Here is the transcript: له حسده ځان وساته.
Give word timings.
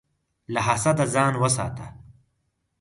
له 0.53 0.59
حسده 0.67 1.05
ځان 1.13 1.33
وساته. 1.41 1.85